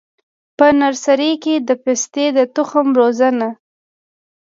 [0.57, 3.49] په نرسري کي د پستې د تخم روزنه: